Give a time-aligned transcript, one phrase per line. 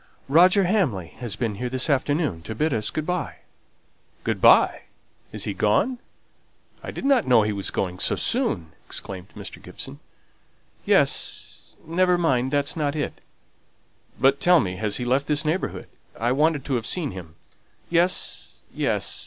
[0.27, 3.35] "Roger Hamley has been here this afternoon to bid us good by."
[4.23, 4.85] "Good by!
[5.31, 5.99] Is he gone?
[6.81, 9.61] I didn't know he was going so soon!" exclaimed Mr.
[9.61, 9.99] Gibson.
[10.85, 13.21] "Yes: never mind, that's not it."
[14.19, 15.87] "But tell me; has he left this neighbourhood?
[16.19, 17.35] I wanted to have seen him."
[17.91, 19.05] "Yes, yes.